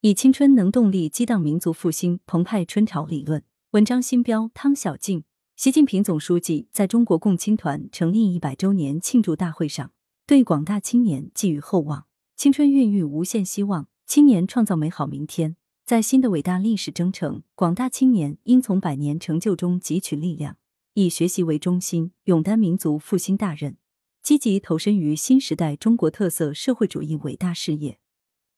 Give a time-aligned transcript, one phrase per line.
[0.00, 3.42] 以青春能动力激荡民族复兴澎湃春潮理论。
[3.72, 5.24] 文章新标：汤小静。
[5.56, 9.90] 习近平总书记在中国共青团成立一百周年庆祝大会上，
[10.24, 12.06] 对广大青年寄予厚望。
[12.36, 15.56] 青春孕育无限希望，青年创造美好明天。
[15.84, 20.58] 在新的伟大历史征程，广大青年应从百年成就中汲取力量，
[20.94, 23.76] 以学习为中心，勇担民族复兴大任，
[24.22, 27.98] 积极投身于新时代中国特色社会主义伟大事业，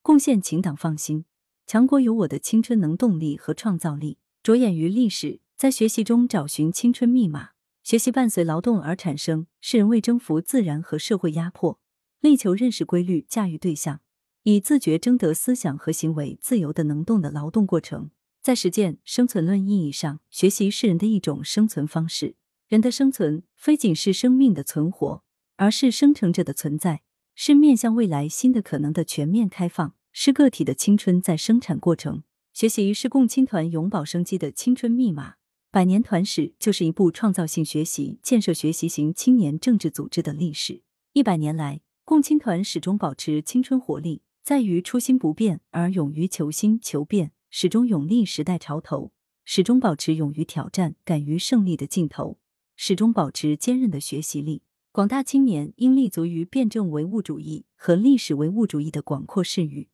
[0.02, 1.24] 贡献请党放心。
[1.70, 5.38] 强国有我的青春能动力和创造力，着眼于历史。
[5.56, 7.50] 在学习中找寻青春密码，
[7.84, 11.78] 学习伴随劳动而产生，是人为征服自然和社会压迫，
[12.18, 14.00] 力求认识规律、驾驭对象，
[14.42, 18.10] 以自觉征得思想和行为自由的能动的劳动过程。
[18.42, 22.34] 在实践生存论意义上，学习是人的一种生存方式。
[22.66, 25.22] 人的生存非仅是生命的存活，
[25.54, 27.02] 而是生成者的存在，
[27.36, 32.22] 是面向未来新的可能的全面开放，是个体的青春在生产过程。
[32.52, 35.34] 学习是共青团永葆生机的青春密码。
[35.70, 40.82] 百年团史就是一部创造性学习、建设学习型青年政治组织的历史。
[41.12, 49.12] 一百年来，共青团始终保持青春活力，在于初心不变而勇于求新求变，始终勇立时代潮头，
[49.44, 52.38] 始终保持勇于挑战、敢于胜利的劲头，
[52.74, 54.62] 始终保持坚韧的学习力。
[54.90, 59.88] 广大青年应立足于辩证唯物主义和历史唯物主义的广阔视域，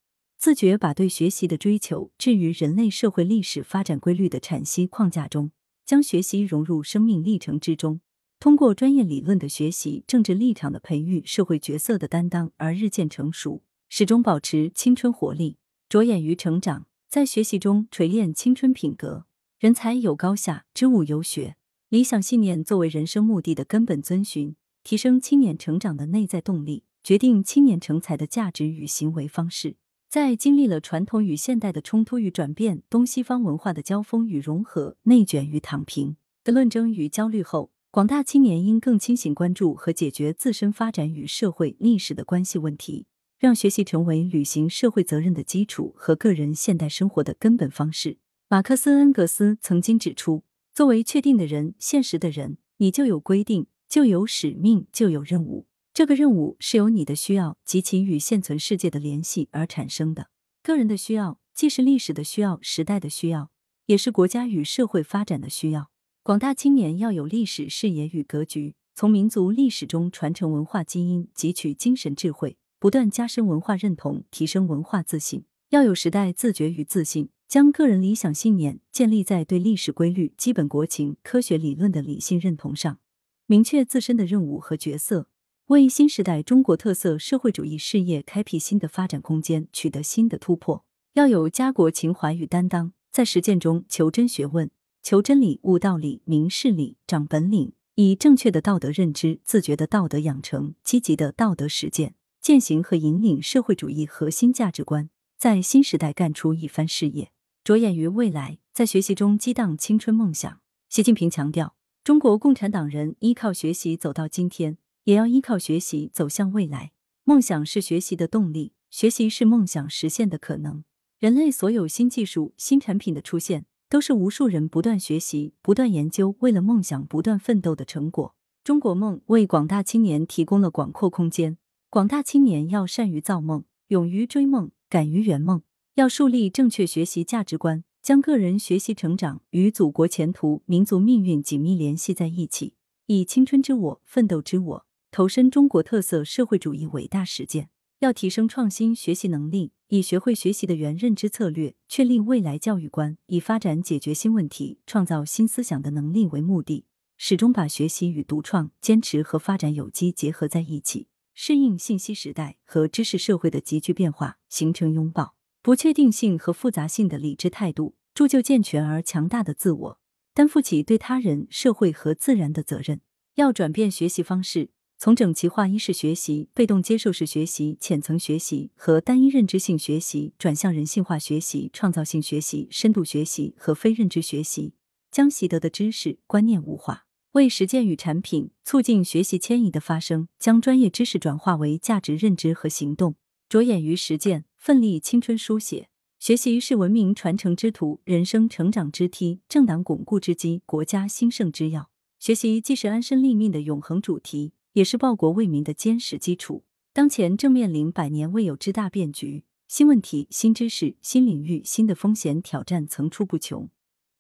[0.47, 5.51] 自觉把对学习的追求置于人类社会历史发展规律的阐析框架中。
[5.85, 8.01] 将学习融入生命历程之中，
[8.39, 15.57] 通过专业理论的学习、政治立场的培育、社会角色的担当而日渐成熟，始终保持青春活力，
[15.89, 19.27] 着眼于成长，在学习中锤炼青春品格。
[19.59, 21.57] 人才有高下，知物有学。
[21.89, 29.75] 理想信念作为人生目的的根本遵循，提升青年成长的内在动力，决定青年成才的价值与行为方式。
[30.17, 43.05] 在经历了传统与现代的冲突与转变、东西方文化的交锋与融合、内卷与躺平的论争与焦虑后，广大青年应更清醒关注和解决自身发展与社会历史的关系问题，
[43.39, 48.17] 让学习成为履行社会责任的基础和个人现代生活的根本方式。
[48.49, 55.67] 马克思恩格斯曾经指出，作为确定的人、现实的人，你就有规定，就有使命，就有任务。
[55.97, 60.29] 这个任务是由你的需要及其与现存世界的联系而产生的。
[60.63, 63.51] 个人的需要既是历史的需要、时代的需要，
[63.87, 65.91] 也是国家与社会发展的需要。
[66.23, 75.47] 广大青年要有历史视野与格局，从民族历史中传承文化基因，汲取精神智慧，不断加深文化认同，提升文化自信。
[75.71, 82.99] 要有时代自觉与自信，将个人理想信念建立在对历史规律、基本国情、科学理论的理性认同上，
[83.47, 85.31] 明确自身的任务和角色。
[85.67, 90.85] 为新时代中国特色社会主义事业开辟新的发展空间，取得新的突破，
[91.15, 94.71] 要有家国情怀与担当，在实践中求真学问、
[95.03, 107.33] 求真理、悟道理、明事理、长本领，以正确的道德认知、自觉的道德养成、积极的道德实践，践行和引领社会主义核心价值观，在新时代干出一番事业。
[107.65, 110.61] 着眼于未来，在学习中激荡青春梦想。
[110.89, 114.79] 习近平强调，中国共产党人依靠学习走到今天。
[115.07, 116.93] 也要依靠学习走向未来。
[117.25, 120.85] 梦想是学习的动力，学习是梦想实现的可能。
[121.19, 128.35] 人类所有新技术、新产品的出现，都是无数人不断学习、不断研究，为了梦想不断奋斗的成果。
[128.63, 131.57] 中国梦为广大青年提供了广阔空间。
[131.89, 135.63] 广大青年要善于造梦，勇于追梦，敢于圆梦。
[135.95, 142.75] 要树立正确学习价值观，将个人学习成长与祖国前途、民族命运紧密联系在一起，
[143.07, 144.86] 以青春之我、奋斗之我。
[145.17, 156.85] 投身中国特色社会主义伟大实践，要提升创新学习能力，以学会学习的原认知策略，确立未来教育观，以发展解决新问题、创造新思想的能力为目的，
[157.17, 169.99] 始终把学习与独创、坚持和发展有机结合在一起，适应信息时代和知识社会的急剧变化，形成拥抱不确定性和复杂性的理智态度，铸就健全而强大的自我，
[170.35, 173.01] 担负起对他人、社会和自然的责任。
[173.37, 174.69] 要转变学习方式。
[174.99, 184.73] 从整齐划一式学习、被动接受式学习、浅层学习和单一认知性学习，转向人性化学习、创造性学习、深度学习和非认知学习，
[185.11, 193.17] 将习得的知识观念物化，为实践与产品促进学习迁移的发生，将专业知识转化为价值认知和行动，
[193.51, 195.91] 着眼于实践，奋力青春书写。
[196.19, 201.91] 学习是文明传承之途、人生成长之梯、政党巩固之基、国家兴盛之要。
[202.19, 204.55] 学习既是安身立命的永恒主题。
[204.77, 206.65] 也是报国为民的坚实基础。
[206.93, 213.71] 当前正面临百年未有之大变局，新问题、新知识、新领域、新的风险挑战层出不穷。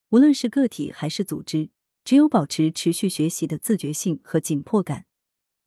[0.08, 1.68] 无论是个体还是组织，
[2.04, 5.04] 只有保持持续学习的自觉性和紧迫感，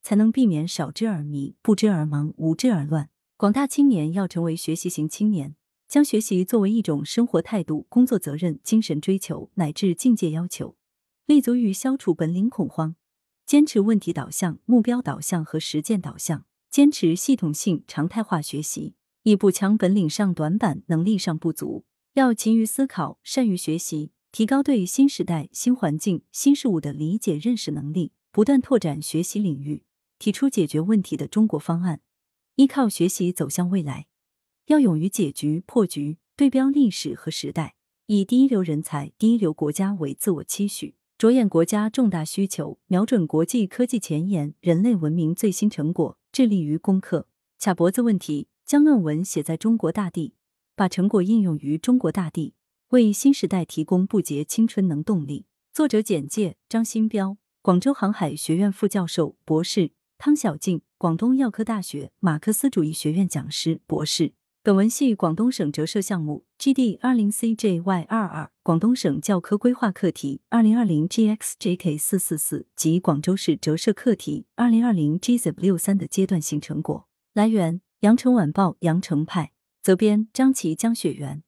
[0.02, 3.10] 才能避免少知而迷、不知而盲、无知而乱。
[3.36, 5.54] 广大青年要成为学习型青年，
[5.86, 10.74] 将学习作为一种生活态度、工作责任、精神追求乃至境界要求，
[11.26, 12.96] 立足于消除本领恐慌，
[13.50, 18.94] 坚持问题导向、目标导向和实践导向，坚持系统性、常态化学习，
[19.24, 21.84] 以补强本领上短板、能力上不足。
[22.14, 29.82] 要勤于思考，善于学习，提高对新时代、新环境、新事物的理解认识能力，不断拓展学习领域，
[30.20, 32.02] 提出解决问题的中国方案。
[32.54, 34.06] 依靠学习走向未来，
[34.66, 37.74] 要勇于解局破局，对标历史和时代，
[38.06, 47.26] 以第一流人才、第一流国家为自我期许，着眼国家重大需求，瞄准国际科技前沿、人类文明最新成果，致力于攻克
[47.58, 50.32] 卡脖子问题，将论文写在中国大地，
[50.74, 52.54] 把成果应用于中国大地，
[52.92, 55.44] 为新时代提供不竭青春能动力。
[55.74, 59.90] 作者简介：张新彪，广州航海学院副教授、博士。
[60.16, 64.32] 汤小静，广东药科大学马克思主义学院讲师、博士。
[64.62, 77.08] 本文系广东省折射项目 GD 二零 CJY 二二，广东省教科规划课题二零二零 GXJK 四四四及广州市折射课题二零二零 GZIP 六三的阶段性成果。
[77.32, 79.52] 来源：羊城晚报羊城派，
[79.82, 81.42] 责编：张琪、江雪源。